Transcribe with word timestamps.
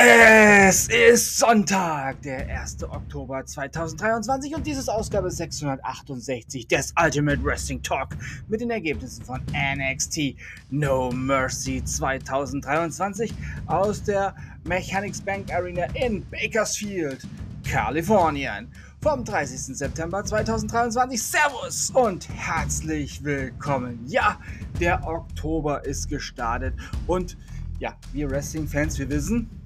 Es 0.00 0.86
ist 0.86 1.38
Sonntag, 1.38 2.22
der 2.22 2.48
1. 2.60 2.84
Oktober 2.84 3.44
2023 3.44 4.54
und 4.54 4.64
dies 4.64 4.78
ist 4.78 4.88
Ausgabe 4.88 5.28
668 5.28 6.68
des 6.68 6.94
Ultimate 7.02 7.42
Wrestling 7.42 7.82
Talk 7.82 8.10
mit 8.46 8.60
den 8.60 8.70
Ergebnissen 8.70 9.24
von 9.24 9.40
NXT 9.50 10.36
No 10.70 11.10
Mercy 11.10 11.82
2023 11.82 13.34
aus 13.66 14.00
der 14.04 14.36
Mechanics 14.62 15.20
Bank 15.20 15.52
Arena 15.52 15.86
in 15.94 16.24
Bakersfield, 16.30 17.26
Kalifornien 17.68 18.68
vom 19.02 19.24
30. 19.24 19.76
September 19.76 20.24
2023. 20.24 21.20
Servus 21.20 21.90
und 21.90 22.28
herzlich 22.36 23.24
willkommen. 23.24 23.98
Ja, 24.06 24.38
der 24.78 25.04
Oktober 25.04 25.84
ist 25.84 26.08
gestartet 26.08 26.74
und 27.08 27.36
ja, 27.80 27.96
wir 28.12 28.30
Wrestling-Fans, 28.30 28.98
wir 28.98 29.08
wissen, 29.08 29.57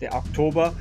der 0.00 0.14
Oktober 0.14 0.74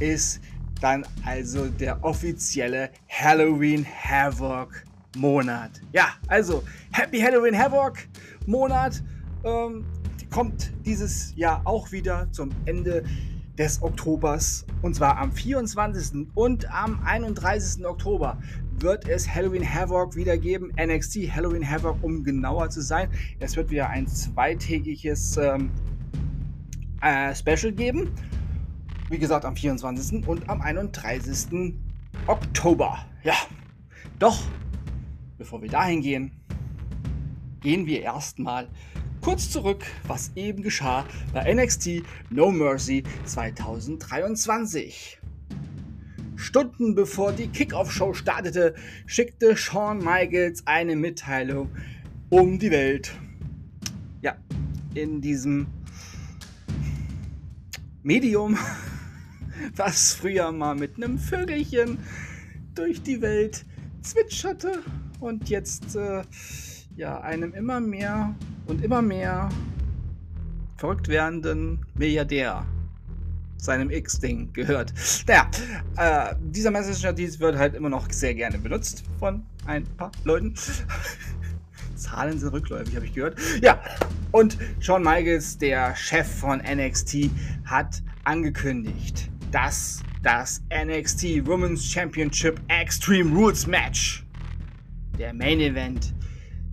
ist 0.00 0.40
dann 0.80 1.06
also 1.24 1.68
der 1.68 2.02
offizielle 2.04 2.90
Halloween 3.08 3.86
Havoc 3.86 4.84
Monat. 5.16 5.80
Ja, 5.92 6.08
also 6.26 6.62
Happy 6.92 7.20
Halloween 7.20 7.56
Havoc 7.56 7.98
Monat 8.46 9.02
ähm, 9.44 9.84
kommt 10.30 10.72
dieses 10.84 11.34
Jahr 11.36 11.62
auch 11.64 11.92
wieder 11.92 12.30
zum 12.32 12.50
Ende 12.64 13.04
des 13.56 13.80
Oktobers 13.82 14.66
und 14.82 14.94
zwar 14.96 15.16
am 15.18 15.30
24. 15.30 16.26
und 16.34 16.68
am 16.72 17.00
31. 17.04 17.86
Oktober 17.86 18.38
wird 18.80 19.08
es 19.08 19.32
Halloween 19.32 19.62
Havoc 19.64 20.16
wieder 20.16 20.36
geben. 20.36 20.72
NXT 20.76 21.30
Halloween 21.34 21.68
Havoc, 21.68 21.96
um 22.02 22.24
genauer 22.24 22.68
zu 22.70 22.80
sein. 22.80 23.08
Es 23.38 23.56
wird 23.56 23.70
wieder 23.70 23.88
ein 23.88 24.08
zweitägiges 24.08 25.36
ähm, 25.36 25.70
äh, 27.00 27.34
Special 27.34 27.72
geben. 27.72 28.10
Wie 29.10 29.18
gesagt, 29.18 29.44
am 29.44 29.54
24. 29.54 30.26
und 30.26 30.48
am 30.48 30.62
31. 30.62 31.74
Oktober. 32.26 33.04
Ja, 33.22 33.36
doch, 34.18 34.44
bevor 35.36 35.60
wir 35.60 35.68
dahin 35.68 36.00
gehen, 36.00 36.32
gehen 37.60 37.84
wir 37.86 38.00
erstmal 38.00 38.68
kurz 39.20 39.50
zurück, 39.50 39.84
was 40.06 40.32
eben 40.36 40.62
geschah 40.62 41.04
bei 41.34 41.52
NXT 41.52 42.02
No 42.30 42.50
Mercy 42.50 43.02
2023. 43.26 45.20
Stunden 46.36 46.94
bevor 46.94 47.32
die 47.32 47.48
Kickoff-Show 47.48 48.14
startete, 48.14 48.74
schickte 49.06 49.54
Shawn 49.56 49.98
Michaels 49.98 50.66
eine 50.66 50.96
Mitteilung 50.96 51.70
um 52.30 52.58
die 52.58 52.70
Welt. 52.70 53.12
Ja, 54.22 54.36
in 54.94 55.20
diesem 55.20 55.66
Medium 58.02 58.58
was 59.76 60.14
früher 60.14 60.52
mal 60.52 60.74
mit 60.74 60.96
einem 60.96 61.18
Vögelchen 61.18 61.98
durch 62.74 63.02
die 63.02 63.20
Welt 63.20 63.64
zwitscherte 64.02 64.80
und 65.20 65.48
jetzt 65.48 65.96
äh, 65.96 66.22
ja 66.96 67.20
einem 67.20 67.54
immer 67.54 67.80
mehr 67.80 68.34
und 68.66 68.84
immer 68.84 69.02
mehr 69.02 69.48
verrückt 70.76 71.08
werdenden 71.08 71.86
Milliardär 71.94 72.66
seinem 73.56 73.90
X-Ding 73.90 74.52
gehört. 74.52 74.92
Naja, 75.26 75.50
äh, 75.96 76.34
dieser 76.40 76.70
Messenger-Dienst 76.70 77.40
wird 77.40 77.56
halt 77.56 77.74
immer 77.74 77.88
noch 77.88 78.10
sehr 78.10 78.34
gerne 78.34 78.58
benutzt 78.58 79.04
von 79.18 79.44
ein 79.66 79.84
paar 79.96 80.12
Leuten. 80.24 80.54
Zahlen 81.96 82.38
sind 82.38 82.52
rückläufig, 82.52 82.94
habe 82.94 83.06
ich 83.06 83.14
gehört. 83.14 83.38
Ja, 83.62 83.80
und 84.32 84.58
Shawn 84.80 85.02
Michaels, 85.02 85.56
der 85.58 85.96
Chef 85.96 86.26
von 86.26 86.60
NXT, 86.60 87.30
hat 87.64 88.02
angekündigt, 88.24 89.30
dass 89.54 90.02
das 90.24 90.64
NXT 90.74 91.46
Women's 91.46 91.88
Championship 91.88 92.60
Extreme 92.66 93.32
Rules 93.32 93.68
Match 93.68 94.26
der 95.16 95.32
Main 95.32 95.60
Event 95.60 96.12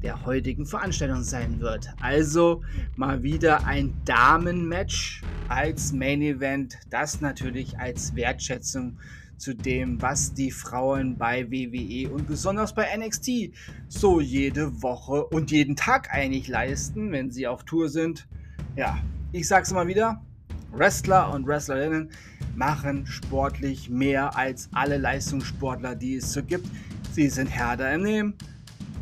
der 0.02 0.25
heutigen 0.25 0.66
Veranstaltung 0.66 1.22
sein 1.22 1.59
wird. 1.59 1.94
Also 2.02 2.64
mal 2.96 3.22
wieder 3.22 3.68
ein 3.68 3.94
Damen-Match 4.06 5.22
als 5.47 5.94
Main 5.94 6.24
Event, 6.24 6.80
das 6.90 7.22
natürlich 7.22 7.78
als 7.78 8.16
Wertschätzung 8.16 8.98
zu 9.38 9.53
dem, 9.53 10.02
was 10.02 10.34
die 10.34 10.50
Frauen 10.50 11.19
bei 11.19 11.52
WWE 11.52 12.09
und 12.09 12.25
besonders 12.25 12.74
bei 12.74 12.88
NXT 12.98 13.52
so 13.90 14.19
jede 14.19 14.81
Woche 14.81 15.25
und 15.25 15.52
jeden 15.52 15.75
Tag 15.75 16.12
eigentlich 16.12 16.48
leisten, 16.48 17.12
wenn 17.12 17.30
sie 17.30 17.46
auf 17.46 17.63
Tour 17.63 17.90
sind. 17.90 18.28
Ja, 18.75 18.98
ich 19.34 19.48
sag's 19.48 19.72
mal 19.72 19.86
wieder, 19.86 20.25
Wrestler 20.72 21.34
und 21.34 21.46
Wrestlerinnen 21.48 22.09
machen 22.56 23.06
sportlich 23.06 23.90
mehr 23.90 24.36
als 24.38 24.70
alle 24.74 24.98
Leistungssportler, 24.98 25.96
die 25.96 26.16
es 26.16 26.32
so 26.32 26.44
gibt. 26.44 26.68
Sie 27.12 27.28
sind 27.30 27.48
härter 27.48 27.94
im 27.94 28.04
Nehmen, 28.04 28.34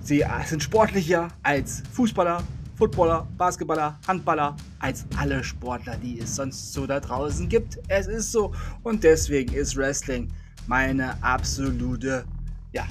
sie 0.01 0.23
sind 0.45 0.63
sportlicher 0.63 1.27
als 1.43 1.83
Fußballer, 1.93 2.43
Footballer, 2.75 3.27
Basketballer, 3.37 3.99
Handballer, 4.07 4.55
als 4.79 5.05
alle 5.17 5.43
Sportler, 5.43 5.97
die 5.97 6.19
es 6.19 6.35
sonst 6.35 6.73
so 6.73 6.87
da 6.87 6.99
draußen 6.99 7.49
gibt. 7.49 7.77
Es 7.89 8.07
ist 8.07 8.31
so 8.31 8.53
und 8.83 9.03
deswegen 9.03 9.53
ist 9.53 9.75
Wrestling 9.75 10.29
meine 10.65 11.21
absolute, 11.21 12.23
ja, 12.71 12.85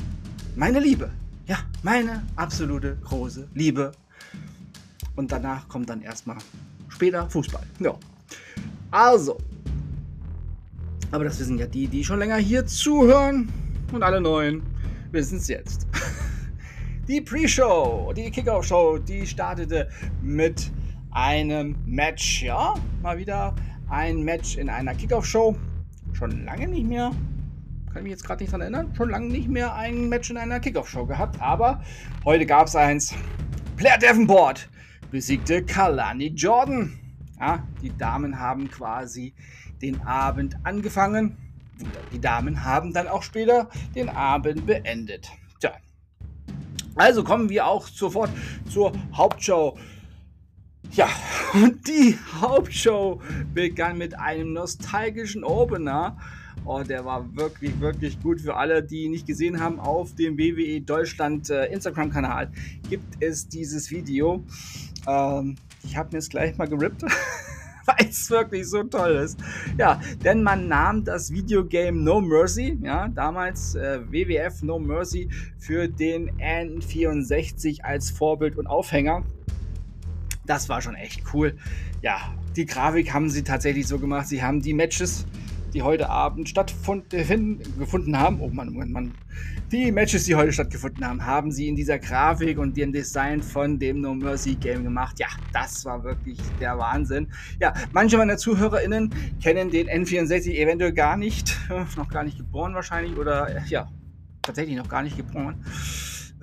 meine 0.56 0.78
Liebe. 0.78 1.10
Ja, 1.46 1.60
meine 1.82 2.22
absolute 2.36 2.98
große 3.04 3.48
Liebe. 3.54 3.92
Und 5.16 5.32
danach 5.32 5.66
kommt 5.68 5.88
dann 5.88 6.02
erstmal 6.02 6.36
später 6.88 7.28
Fußball. 7.30 7.62
Ja. 7.80 7.94
Also, 8.90 9.38
aber 11.10 11.24
das 11.24 11.40
wissen 11.40 11.58
ja 11.58 11.66
die, 11.66 11.86
die 11.86 12.04
schon 12.04 12.18
länger 12.18 12.36
hier 12.36 12.66
zuhören. 12.66 13.48
Und 13.92 14.02
alle 14.02 14.20
Neuen 14.20 14.62
wissen 15.10 15.38
es 15.38 15.48
jetzt. 15.48 15.86
Die 17.08 17.22
Pre-Show, 17.22 18.12
die 18.14 18.30
Kickoff-Show, 18.30 18.98
die 18.98 19.26
startete 19.26 19.88
mit 20.20 20.70
einem 21.10 21.74
Match. 21.86 22.42
Ja, 22.42 22.74
mal 23.00 23.16
wieder 23.16 23.54
ein 23.88 24.22
Match 24.24 24.58
in 24.58 24.68
einer 24.68 24.94
Kickoff-Show. 24.94 25.56
Schon 26.12 26.44
lange 26.44 26.68
nicht 26.68 26.86
mehr. 26.86 27.12
Kann 27.94 28.02
mich 28.02 28.10
jetzt 28.10 28.24
gerade 28.24 28.42
nicht 28.42 28.52
dran 28.52 28.60
erinnern. 28.60 28.94
Schon 28.94 29.08
lange 29.08 29.28
nicht 29.28 29.48
mehr 29.48 29.74
ein 29.74 30.10
Match 30.10 30.28
in 30.28 30.36
einer 30.36 30.60
Kickoff-Show 30.60 31.06
gehabt. 31.06 31.40
Aber 31.40 31.82
heute 32.26 32.44
gab 32.44 32.66
es 32.66 32.76
eins. 32.76 33.14
Blair 33.76 33.96
Davenport 33.96 34.68
besiegte 35.10 35.64
Kalani 35.64 36.26
Jordan. 36.26 36.92
Ja, 37.40 37.62
die 37.82 37.96
Damen 37.96 38.38
haben 38.38 38.70
quasi 38.70 39.32
den 39.80 40.00
Abend 40.02 40.56
angefangen. 40.64 41.36
Die 42.12 42.20
Damen 42.20 42.64
haben 42.64 42.92
dann 42.92 43.06
auch 43.06 43.22
später 43.22 43.68
den 43.94 44.08
Abend 44.08 44.66
beendet. 44.66 45.30
Tja. 45.60 45.72
Also 46.96 47.22
kommen 47.22 47.48
wir 47.48 47.66
auch 47.66 47.86
sofort 47.86 48.30
zur 48.68 48.92
Hauptshow. 49.14 49.78
Ja, 50.92 51.08
und 51.54 51.86
die 51.86 52.18
Hauptshow 52.40 53.20
begann 53.54 53.98
mit 53.98 54.18
einem 54.18 54.52
nostalgischen 54.52 55.44
Opener. 55.44 56.16
Oh, 56.64 56.82
der 56.82 57.04
war 57.04 57.34
wirklich, 57.36 57.78
wirklich 57.80 58.20
gut 58.20 58.40
für 58.40 58.56
alle, 58.56 58.82
die 58.82 59.04
ihn 59.04 59.12
nicht 59.12 59.26
gesehen 59.26 59.60
haben. 59.60 59.78
Auf 59.78 60.14
dem 60.16 60.36
WWE 60.36 60.80
Deutschland 60.80 61.48
äh, 61.50 61.66
Instagram-Kanal 61.66 62.50
gibt 62.90 63.22
es 63.22 63.48
dieses 63.48 63.90
Video. 63.90 64.44
Ähm, 65.06 65.56
ich 65.82 65.96
habe 65.96 66.10
mir 66.12 66.18
es 66.18 66.28
gleich 66.28 66.56
mal 66.56 66.68
gerippt. 66.68 67.04
weil 67.88 68.08
es 68.08 68.30
wirklich 68.30 68.68
so 68.68 68.82
toll 68.84 69.12
ist. 69.12 69.38
Ja, 69.78 70.00
denn 70.22 70.42
man 70.42 70.68
nahm 70.68 71.04
das 71.04 71.32
Videogame 71.32 71.98
No 71.98 72.20
Mercy, 72.20 72.78
ja, 72.82 73.08
damals 73.08 73.74
äh, 73.74 74.00
WWF 74.10 74.62
No 74.62 74.78
Mercy 74.78 75.28
für 75.58 75.88
den 75.88 76.30
N64 76.38 77.82
als 77.82 78.10
Vorbild 78.10 78.56
und 78.56 78.66
Aufhänger. 78.66 79.22
Das 80.44 80.68
war 80.68 80.80
schon 80.80 80.94
echt 80.94 81.22
cool. 81.32 81.56
Ja, 82.02 82.34
die 82.56 82.66
Grafik 82.66 83.12
haben 83.12 83.28
sie 83.28 83.42
tatsächlich 83.42 83.86
so 83.86 83.98
gemacht. 83.98 84.28
Sie 84.28 84.42
haben 84.42 84.60
die 84.60 84.72
Matches 84.74 85.26
die 85.74 85.82
heute 85.82 86.08
Abend 86.08 86.48
stattgefunden 86.48 88.18
haben, 88.18 88.40
oh 88.40 88.48
Mann, 88.48 88.72
Mann, 88.72 88.90
Mann, 88.90 89.14
die 89.70 89.92
Matches, 89.92 90.24
die 90.24 90.34
heute 90.34 90.52
stattgefunden 90.52 91.06
haben, 91.06 91.24
haben 91.26 91.52
sie 91.52 91.68
in 91.68 91.76
dieser 91.76 91.98
Grafik 91.98 92.58
und 92.58 92.76
dem 92.76 92.92
Design 92.92 93.42
von 93.42 93.78
dem 93.78 94.00
No 94.00 94.14
Mercy 94.14 94.54
Game 94.54 94.82
gemacht. 94.82 95.18
Ja, 95.18 95.26
das 95.52 95.84
war 95.84 96.02
wirklich 96.04 96.38
der 96.58 96.78
Wahnsinn. 96.78 97.28
Ja, 97.60 97.74
manche 97.92 98.16
meiner 98.16 98.38
ZuhörerInnen 98.38 99.14
kennen 99.42 99.70
den 99.70 99.88
N64 99.88 100.54
eventuell 100.54 100.92
gar 100.92 101.16
nicht, 101.16 101.54
noch 101.96 102.08
gar 102.08 102.24
nicht 102.24 102.38
geboren 102.38 102.74
wahrscheinlich 102.74 103.16
oder 103.18 103.62
ja, 103.66 103.88
tatsächlich 104.42 104.76
noch 104.76 104.88
gar 104.88 105.02
nicht 105.02 105.16
geboren. 105.16 105.62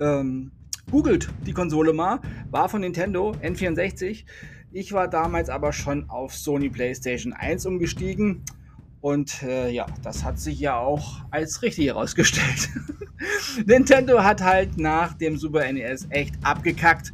Ähm, 0.00 0.52
googelt 0.90 1.28
die 1.46 1.52
Konsole 1.52 1.92
mal, 1.92 2.20
war 2.50 2.68
von 2.68 2.80
Nintendo 2.80 3.32
N64. 3.32 4.24
Ich 4.72 4.92
war 4.92 5.08
damals 5.08 5.48
aber 5.48 5.72
schon 5.72 6.10
auf 6.10 6.34
Sony 6.34 6.68
PlayStation 6.68 7.32
1 7.32 7.66
umgestiegen. 7.66 8.44
Und 9.06 9.40
äh, 9.44 9.70
ja, 9.70 9.86
das 10.02 10.24
hat 10.24 10.40
sich 10.40 10.58
ja 10.58 10.78
auch 10.78 11.20
als 11.30 11.62
richtig 11.62 11.86
herausgestellt. 11.86 12.70
Nintendo 13.64 14.24
hat 14.24 14.42
halt 14.42 14.78
nach 14.78 15.12
dem 15.12 15.36
Super 15.36 15.72
NES 15.72 16.08
echt 16.10 16.34
abgekackt 16.42 17.12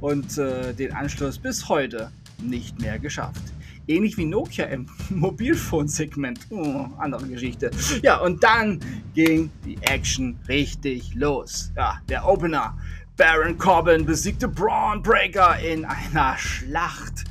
und 0.00 0.38
äh, 0.38 0.72
den 0.72 0.94
Anschluss 0.94 1.38
bis 1.38 1.68
heute 1.68 2.10
nicht 2.42 2.80
mehr 2.80 2.98
geschafft. 2.98 3.42
Ähnlich 3.86 4.16
wie 4.16 4.24
Nokia 4.24 4.64
im 4.64 4.88
Mobilfonsegment. 5.10 6.40
Oh, 6.48 6.86
andere 6.96 7.28
Geschichte. 7.28 7.70
Ja, 8.00 8.16
und 8.16 8.42
dann 8.42 8.80
ging 9.12 9.50
die 9.66 9.76
Action 9.82 10.38
richtig 10.48 11.14
los. 11.14 11.70
Ja, 11.76 12.00
der 12.08 12.26
Opener. 12.26 12.78
Baron 13.18 13.58
Corbin 13.58 14.06
besiegte 14.06 14.48
Braun 14.48 15.02
Breaker 15.02 15.58
in 15.58 15.84
einer 15.84 16.38
Schlacht. 16.38 17.25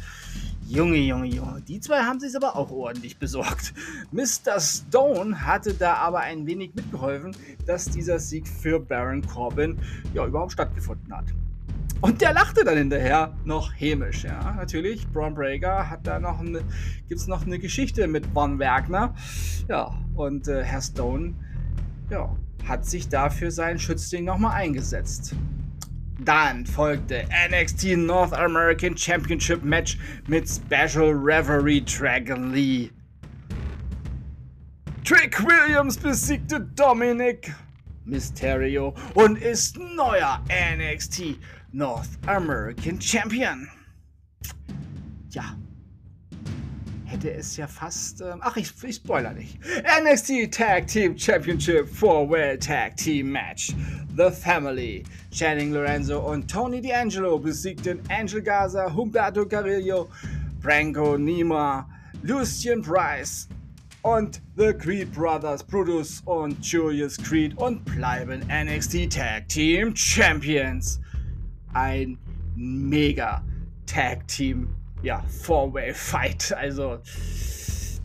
Junge, 0.68 0.98
Junge, 0.98 1.28
Junge. 1.28 1.62
Die 1.62 1.80
zwei 1.80 2.00
haben 2.00 2.20
sich 2.20 2.36
aber 2.36 2.56
auch 2.56 2.72
ordentlich 2.72 3.18
besorgt. 3.18 3.74
Mr. 4.12 4.60
Stone 4.60 5.46
hatte 5.46 5.76
da 5.76 5.96
aber 5.96 6.22
ein 6.22 6.48
wenig 6.48 6.74
mitgeholfen, 6.74 7.36
dass 7.68 7.86
dieser 7.86 8.18
Sieg 8.18 8.48
für 8.48 8.80
Baron 8.80 9.26
Corbin 9.26 9.78
ja 10.14 10.26
überhaupt 10.26 10.54
stattgefunden 10.54 11.16
hat. 11.16 11.26
Und 12.02 12.22
der 12.22 12.34
lachte 12.34 12.64
dann 12.64 12.78
hinterher 12.78 13.34
noch 13.46 13.72
hämisch, 13.76 14.24
ja. 14.24 14.54
Natürlich, 14.54 15.08
Braun 15.10 15.36
Breaker 15.36 15.90
hat 15.90 16.06
da 16.06 16.20
noch 16.20 16.40
eine, 16.40 16.62
gibt's 17.08 17.28
noch 17.28 17.46
eine 17.46 17.60
Geschichte 17.60 18.08
mit 18.08 18.26
Von 18.28 18.60
Wagner. 18.60 19.14
Ja, 19.68 19.92
und 20.16 20.48
äh, 20.48 20.64
Herr 20.64 20.82
Stone, 20.82 21.36
ja, 22.10 22.36
hat 22.68 22.86
sich 22.86 23.08
dafür 23.08 23.52
seinen 23.52 23.80
Schützling 23.80 24.26
nochmal 24.26 24.56
eingesetzt. 24.56 25.36
Dann 26.20 26.66
folgte 26.66 27.26
NXT 27.50 27.98
North 27.98 28.34
American 28.34 28.96
Championship 28.96 29.64
Match 29.64 29.98
mit 30.28 30.50
Special 30.50 31.12
Reverie 31.12 31.82
Dragon 31.82 32.54
Lee. 32.54 32.92
Trick 35.04 35.40
Williams 35.46 35.98
besiegte 35.98 36.60
Dominic 36.60 37.54
Mysterio 38.06 38.96
und 39.14 39.38
ist 39.38 39.78
neuer 39.78 40.42
NXT 40.50 41.38
North 41.72 42.10
American 42.28 43.00
Champion. 43.00 43.68
Ja, 45.30 45.58
hätte 47.16 47.32
es 47.32 47.56
ja 47.56 47.66
fast. 47.68 48.22
Ähm, 48.22 48.40
ach, 48.42 48.58
ich, 48.58 48.72
ich 48.84 48.96
spoiler 48.98 49.32
nicht. 49.32 49.58
NXT 50.04 50.52
Tag 50.52 50.88
Team 50.88 51.18
Championship 51.18 51.88
Four-Way 51.88 52.58
Tag 52.60 52.98
Team 52.98 53.32
Match. 53.32 53.74
The 54.18 54.30
Family. 54.30 55.04
Channing 55.32 55.72
Lorenzo 55.72 56.20
und 56.20 56.50
Tony 56.50 56.80
D'Angelo 56.80 57.40
besiegten 57.40 58.02
Angel 58.10 58.42
Gaza, 58.42 58.94
Humberto 58.94 59.46
Carrillo, 59.46 60.10
Branko 60.62 61.18
Nima, 61.18 61.88
Lucian 62.22 62.82
Price 62.82 63.48
und 64.02 64.42
The 64.58 64.74
Creed 64.74 65.14
Brothers 65.14 65.64
Brutus 65.64 66.22
und 66.26 66.66
Julius 66.66 67.18
Creed 67.18 67.58
und 67.58 67.84
bleiben 67.86 68.42
NXT 68.50 69.10
Tag 69.10 69.48
Team 69.48 69.96
Champions. 69.96 71.00
Ein 71.74 72.18
mega 72.56 73.42
Tag 73.86 74.28
Team 74.28 74.68
ja, 75.06 75.24
Four-Way-Fight. 75.44 76.54
Also, 76.58 76.98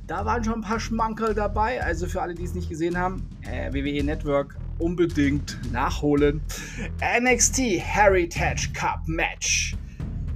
da 0.06 0.24
waren 0.24 0.44
schon 0.44 0.54
ein 0.54 0.60
paar 0.60 0.78
Schmankerl 0.78 1.34
dabei. 1.34 1.82
Also, 1.82 2.06
für 2.06 2.20
alle, 2.20 2.34
die 2.34 2.44
es 2.44 2.54
nicht 2.54 2.68
gesehen 2.68 2.96
haben, 2.96 3.26
äh, 3.42 3.72
WWE 3.72 4.04
Network 4.04 4.56
unbedingt 4.78 5.58
nachholen. 5.72 6.42
NXT 7.00 7.58
Heritage 7.78 8.70
Cup 8.74 9.00
Match. 9.06 9.76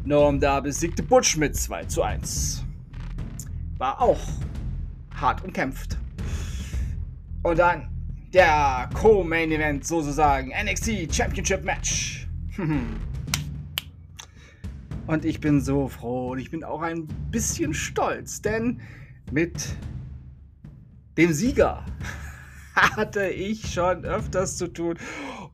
Norm 0.04 0.40
da 0.40 0.60
besiegte 0.60 1.02
Butch 1.02 1.36
mit 1.36 1.56
2 1.56 1.84
zu 1.84 2.02
1. 2.02 2.64
War 3.78 4.00
auch 4.00 4.20
hart 5.14 5.44
umkämpft. 5.44 5.98
Und 7.42 7.58
dann 7.58 7.88
der 8.32 8.88
Co-Main 8.94 9.52
Event 9.52 9.86
sozusagen. 9.86 10.50
NXT 10.50 11.14
Championship 11.14 11.62
Match. 11.64 12.26
Und 15.06 15.24
ich 15.24 15.40
bin 15.40 15.60
so 15.60 15.88
froh 15.88 16.30
und 16.30 16.38
ich 16.38 16.50
bin 16.50 16.64
auch 16.64 16.80
ein 16.80 17.06
bisschen 17.30 17.74
stolz, 17.74 18.40
denn 18.40 18.80
mit 19.30 19.76
dem 21.18 21.32
Sieger 21.32 21.84
hatte 22.74 23.28
ich 23.28 23.72
schon 23.72 24.04
öfters 24.04 24.56
zu 24.56 24.68
tun 24.68 24.98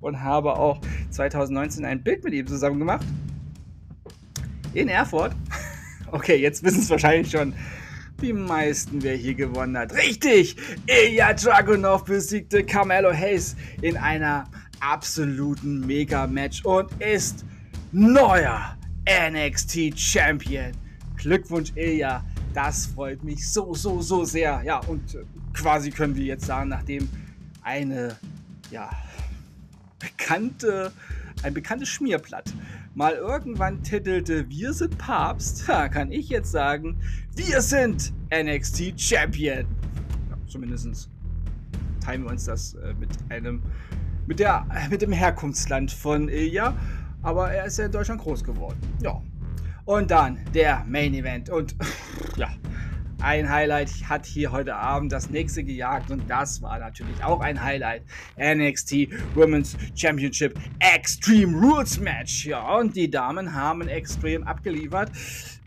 und 0.00 0.23
habe 0.23 0.56
auch 0.56 0.81
2019 1.11 1.85
ein 1.85 2.02
Bild 2.02 2.25
mit 2.25 2.32
ihm 2.32 2.47
zusammen 2.47 2.79
gemacht. 2.79 3.06
In 4.75 4.88
Erfurt. 4.88 5.35
Okay, 6.12 6.35
jetzt 6.35 6.64
wissen 6.64 6.81
es 6.81 6.91
wahrscheinlich 6.91 7.31
schon 7.31 7.55
die 8.20 8.32
meisten, 8.32 9.00
wer 9.00 9.14
hier 9.14 9.35
gewonnen 9.35 9.79
hat. 9.79 9.93
Richtig! 9.94 10.56
Ilya 10.88 11.35
Dragunov 11.35 12.05
besiegte 12.05 12.64
Carmelo 12.64 13.12
Hayes 13.12 13.55
in 13.81 13.97
einer 13.97 14.50
absoluten 14.81 15.87
Mega-Match 15.87 16.64
und 16.64 16.91
ist 17.00 17.44
neuer 17.93 18.76
NXT 19.11 19.99
Champion. 19.99 20.73
Glückwunsch, 21.17 21.73
Ilya. 21.75 22.25
Das 22.55 22.87
freut 22.87 23.25
mich 23.25 23.49
so, 23.49 23.75
so, 23.75 24.01
so 24.01 24.25
sehr. 24.25 24.62
Ja, 24.65 24.79
und 24.79 25.15
äh, 25.15 25.25
quasi 25.53 25.91
können 25.91 26.15
wir 26.15 26.25
jetzt 26.25 26.47
sagen, 26.47 26.69
nachdem 26.69 27.09
eine, 27.62 28.17
ja, 28.71 28.89
bekannte, 29.99 30.93
ein 31.43 31.55
bekanntes 31.55 31.89
Schmierblatt 31.89 32.53
mal 32.95 33.15
irgendwann 33.15 33.83
titelte, 33.83 34.49
wir 34.49 34.73
sind 34.73 34.97
Papst, 34.99 35.67
kann 35.91 36.12
ich 36.12 36.29
jetzt 36.29 36.53
sagen, 36.53 36.97
wir 37.35 37.62
sind 37.62 38.12
NXT 38.33 39.01
Champion. 39.01 39.67
Ja, 40.29 40.37
zumindest 40.47 41.11
teilen 42.01 42.23
wir 42.25 42.31
uns 42.31 42.45
das 42.45 42.75
äh, 42.75 42.95
mit 42.95 43.11
einem, 43.29 43.62
mit 44.27 44.39
der, 44.39 44.67
mit 44.89 45.03
dem 45.03 45.12
Herkunftsland 45.12 45.91
von 45.91 46.29
Ilya 46.29 46.77
aber 47.22 47.52
er 47.52 47.67
ist 47.67 47.78
ja 47.78 47.87
in 47.87 47.93
Deutschland 47.93 48.20
groß 48.20 48.44
geworden. 48.44 48.78
Ja. 49.02 49.20
Und 49.84 50.11
dann 50.11 50.38
der 50.55 50.84
Main 50.87 51.14
Event. 51.14 51.50
Und 51.50 51.75
ja, 52.37 52.49
ein 53.22 53.50
Highlight 53.50 53.90
hat 54.08 54.25
hier 54.25 54.50
heute 54.50 54.75
Abend 54.75 55.12
das 55.12 55.28
nächste 55.28 55.62
gejagt 55.62 56.11
und 56.11 56.28
das 56.31 56.62
war 56.62 56.78
natürlich 56.78 57.22
auch 57.22 57.40
ein 57.40 57.62
Highlight. 57.62 58.02
NXT 58.38 59.08
Women's 59.34 59.76
Championship 59.94 60.59
Extreme 60.78 61.54
Rules 61.59 62.00
Match. 62.00 62.47
Ja, 62.47 62.76
und 62.76 62.97
die 62.97 63.11
Damen 63.11 63.54
haben 63.54 63.87
extrem 63.88 64.45
abgeliefert 64.45 65.11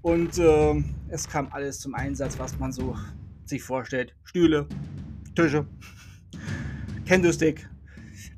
und 0.02 0.38
äh, 0.40 0.84
es 1.10 1.30
kam 1.30 1.48
alles 1.52 1.80
zum 1.80 1.94
Einsatz, 1.94 2.40
was 2.40 2.58
man 2.58 2.72
so 2.72 2.98
sich 3.46 3.62
vorstellt. 3.62 4.16
Stühle, 4.24 4.68
Tische, 5.36 5.68
Kendo-Stick, 7.06 7.70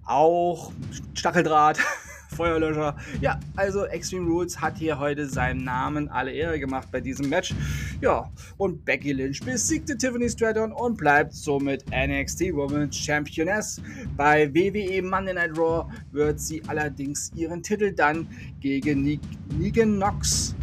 auch 0.04 0.74
Stacheldraht. 1.14 1.80
Feuerlöscher. 2.36 2.96
Ja, 3.22 3.40
also 3.56 3.86
Extreme 3.86 4.28
Rules 4.28 4.60
hat 4.60 4.78
hier 4.78 5.00
heute 5.00 5.28
seinem 5.28 5.64
Namen 5.64 6.10
alle 6.10 6.32
Ehre 6.32 6.60
gemacht 6.60 6.90
bei 6.92 7.00
diesem 7.00 7.30
Match. 7.30 7.54
Ja, 8.02 8.30
und 8.58 8.84
Becky 8.86 9.14
Lynch 9.14 9.40
besiegte 9.40 9.98
Tiffany 9.98 10.30
Stratton 10.30 10.72
und 10.72 10.98
bleibt 10.98 11.34
somit 11.34 11.86
NXT 11.90 12.54
Women's 12.54 12.98
Championess. 12.98 13.82
Bei 14.18 14.54
WWE 14.54 15.02
Monday 15.02 15.34
Night 15.34 15.58
Raw 15.58 15.90
wird 16.12 16.40
sie 16.40 16.62
allerdings 16.68 17.32
ihren 17.36 17.64
Titel 17.64 17.94
dann 17.94 18.28
gegen 18.60 19.20
Negan 19.58 19.96
Knox, 19.96 20.56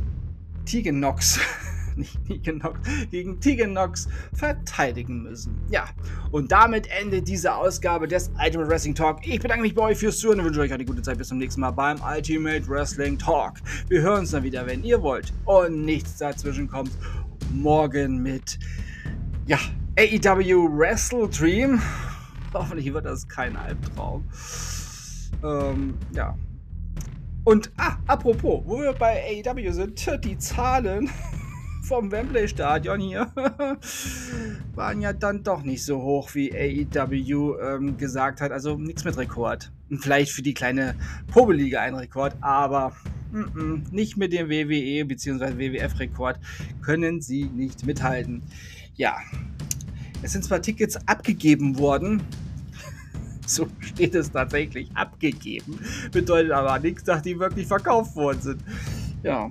Tegan 0.67 0.99
Knox 0.99 1.41
nicht 1.97 2.19
Tegan 2.27 2.59
Nox, 2.59 2.81
gegen 3.11 3.41
Tegan 3.41 3.73
Nox 3.73 4.09
verteidigen 4.33 5.23
müssen. 5.23 5.55
Ja, 5.71 5.87
und 6.31 6.53
damit 6.53 6.89
endet 6.91 7.29
diese 7.29 7.55
Ausgabe 7.55 8.09
des 8.09 8.31
Ultimate 8.43 8.69
Wrestling 8.69 8.95
Talk. 8.95 9.27
Ich 9.27 9.41
bedanke 9.41 9.63
mich 9.63 9.75
bei 9.75 9.83
euch 9.83 9.99
fürs 9.99 10.19
Zuhören 10.19 10.41
und 10.41 10.47
wünsche 10.47 10.61
euch 10.61 10.73
eine 10.73 10.85
gute 10.85 11.03
Zeit. 11.03 11.19
Bis 11.19 11.29
zum 11.29 11.39
nächsten 11.39 11.61
Mal 11.61 11.71
beim 11.71 11.99
Ultimate 12.03 12.67
Wrestling 12.69 13.19
Talk. 13.19 13.55
Wir 13.89 14.03
hören 14.03 14.21
uns 14.21 14.31
dann 14.31 14.43
wieder, 14.43 14.67
wenn 14.67 14.83
ihr 14.85 15.03
wollt 15.03 15.33
und 15.45 15.85
nichts 15.85 16.19
dazwischen 16.19 16.69
kommt. 16.69 16.93
Morgen 17.53 18.23
mit, 18.23 18.59
ja, 19.47 19.59
AEW 19.99 20.69
Wrestle 20.79 21.29
Dream. 21.29 21.81
Hoffentlich 22.55 22.93
wird 22.93 23.05
das 23.05 23.27
kein 23.29 23.57
Albtraum. 23.57 24.25
Ähm, 25.43 25.95
ja. 26.13 26.37
Und, 27.45 27.73
ah, 27.77 27.97
apropos, 28.07 28.63
wo 28.65 28.81
wir 28.81 28.93
bei 28.93 29.43
AEW 29.45 29.73
sind, 29.73 30.25
die 30.25 30.39
Zahlen 30.39 31.11
vom 31.93 32.11
Wembley 32.11 32.49
Stadion 32.49 33.01
hier 33.01 33.31
waren 34.75 35.03
ja 35.03 35.13
dann 35.13 35.43
doch 35.43 35.63
nicht 35.63 35.85
so 35.85 36.01
hoch, 36.01 36.35
wie 36.35 36.51
AEW 36.51 37.59
ähm, 37.61 37.99
gesagt 37.99 38.41
hat. 38.41 38.51
Also 38.51 38.79
nichts 38.79 39.05
mit 39.05 39.19
Rekord. 39.19 39.71
Vielleicht 40.01 40.33
für 40.33 40.41
die 40.41 40.55
kleine 40.55 40.95
Probeliga 41.27 41.83
ein 41.83 41.95
Rekord, 41.95 42.35
aber 42.41 42.97
mm 43.31 43.41
-mm, 43.41 43.83
nicht 43.91 44.17
mit 44.17 44.33
dem 44.33 44.49
WWE 44.49 45.05
bzw. 45.05 45.59
WWF-Rekord 45.59 46.41
können 46.81 47.21
sie 47.21 47.45
nicht 47.45 47.85
mithalten. 47.85 48.41
Ja, 48.95 49.19
es 50.23 50.33
sind 50.33 50.47
zwar 50.47 50.63
Tickets 50.63 50.97
abgegeben 51.07 51.77
worden, 51.77 52.23
so 53.47 53.69
steht 53.81 54.15
es 54.15 54.33
tatsächlich 54.33 54.91
abgegeben. 54.95 55.79
Bedeutet 56.11 56.53
aber 56.53 56.79
nichts, 56.79 57.05
dass 57.05 57.21
die 57.21 57.39
wirklich 57.39 57.67
verkauft 57.67 58.17
worden 58.17 58.41
sind. 58.41 58.65
Ja. 59.23 59.51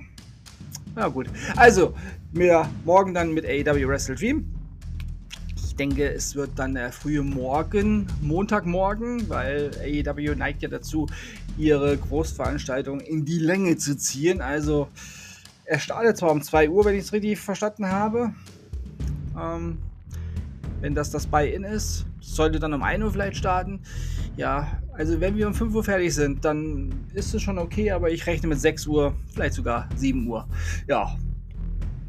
Na 0.95 1.07
gut. 1.07 1.27
Also, 1.55 1.93
mir 2.33 2.69
morgen 2.85 3.13
dann 3.13 3.33
mit 3.33 3.45
AEW 3.45 3.87
Wrestle 3.87 4.15
Dream. 4.15 4.45
Ich 5.55 5.75
denke, 5.75 6.11
es 6.11 6.35
wird 6.35 6.51
dann 6.57 6.75
der 6.75 6.91
frühe 6.91 7.23
Morgen, 7.23 8.07
Montagmorgen, 8.21 9.29
weil 9.29 9.71
AEW 9.81 10.35
neigt 10.35 10.61
ja 10.61 10.69
dazu, 10.69 11.07
ihre 11.57 11.97
Großveranstaltung 11.97 12.99
in 12.99 13.25
die 13.25 13.39
Länge 13.39 13.77
zu 13.77 13.97
ziehen. 13.97 14.41
Also 14.41 14.87
Er 15.65 15.79
startet 15.79 16.17
zwar 16.17 16.31
um 16.31 16.41
2 16.41 16.69
Uhr, 16.69 16.83
wenn 16.85 16.95
ich 16.95 17.03
es 17.05 17.13
richtig 17.13 17.39
verstanden 17.39 17.87
habe. 17.87 18.33
Ähm, 19.39 19.77
wenn 20.81 20.95
das 20.95 21.11
das 21.11 21.27
Buy-In 21.27 21.63
ist, 21.63 22.05
sollte 22.19 22.59
dann 22.59 22.73
um 22.73 22.83
1 22.83 23.03
Uhr 23.03 23.11
vielleicht 23.11 23.37
starten. 23.37 23.79
Ja, 24.35 24.81
also 24.93 25.19
wenn 25.21 25.37
wir 25.37 25.47
um 25.47 25.53
5 25.53 25.73
Uhr 25.73 25.83
fertig 25.83 26.13
sind, 26.13 26.43
dann 26.43 26.91
ist 27.13 27.33
es 27.33 27.41
schon 27.41 27.57
okay, 27.57 27.91
aber 27.91 28.11
ich 28.11 28.25
rechne 28.27 28.49
mit 28.49 28.59
6 28.59 28.87
Uhr, 28.87 29.13
vielleicht 29.33 29.53
sogar 29.53 29.87
7 29.95 30.27
Uhr. 30.27 30.47
Ja, 30.87 31.15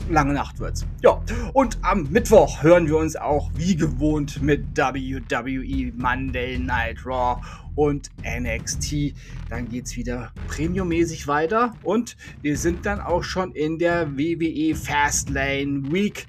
lange 0.08 0.32
Nacht 0.32 0.58
wird's. 0.60 0.86
Ja, 1.02 1.22
und 1.52 1.78
am 1.82 2.04
Mittwoch 2.10 2.62
hören 2.62 2.86
wir 2.86 2.96
uns 2.96 3.16
auch 3.16 3.50
wie 3.54 3.76
gewohnt 3.76 4.42
mit 4.42 4.76
WWE 4.76 5.92
Monday 5.96 6.58
Night 6.58 7.04
Raw 7.04 7.40
und 7.74 8.10
NXT. 8.24 9.14
Dann 9.48 9.68
geht's 9.68 9.96
wieder 9.96 10.32
premiummäßig 10.48 11.26
weiter 11.26 11.74
und 11.82 12.16
wir 12.42 12.56
sind 12.56 12.86
dann 12.86 13.00
auch 13.00 13.22
schon 13.22 13.52
in 13.52 13.78
der 13.78 14.16
WWE 14.16 14.74
Fastlane 14.74 15.92
Week. 15.92 16.26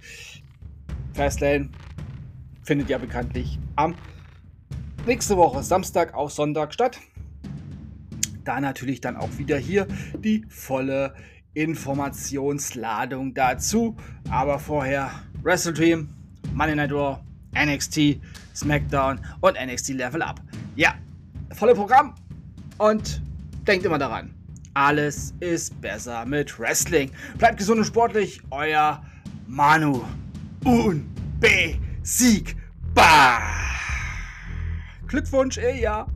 Fastlane 1.13 1.69
findet 2.63 2.89
ja 2.89 2.97
bekanntlich 2.97 3.59
am 3.75 3.95
nächste 5.05 5.37
Woche 5.37 5.63
Samstag 5.63 6.13
auf 6.13 6.31
Sonntag 6.31 6.73
statt. 6.73 6.99
Da 8.43 8.59
natürlich 8.59 8.99
dann 9.01 9.15
auch 9.15 9.37
wieder 9.37 9.57
hier 9.57 9.87
die 10.17 10.45
volle 10.49 11.13
Informationsladung 11.53 13.33
dazu. 13.33 13.95
Aber 14.29 14.60
vorher 14.60 15.12
Wrestle 15.41 15.74
Dream, 15.74 16.10
Money 16.53 16.75
Night 16.75 16.91
Raw, 16.91 17.19
NXT, 17.55 18.19
SmackDown 18.55 19.19
und 19.41 19.57
NXT 19.60 19.89
Level 19.89 20.22
Up. 20.22 20.41
Ja, 20.75 20.95
volle 21.51 21.74
Programm. 21.75 22.15
Und 22.77 23.22
denkt 23.67 23.86
immer 23.86 23.98
daran, 24.00 24.33
alles 24.74 25.33
ist 25.39 25.79
besser 25.81 26.25
mit 26.25 26.60
Wrestling. 26.60 27.12
Bleibt 27.38 27.57
gesund 27.57 27.79
und 27.79 27.86
sportlich, 27.86 28.41
euer 28.50 29.03
Manu. 29.48 30.03
Unbesiegbar. 30.63 31.83
Glückwunsch, 35.07 35.57
ja. 35.57 36.07